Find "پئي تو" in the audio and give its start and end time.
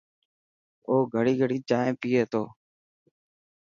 2.01-2.43